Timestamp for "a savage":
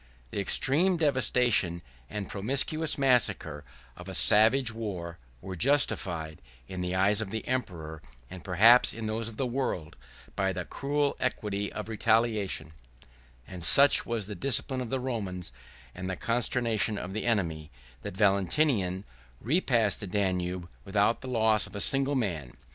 4.09-4.73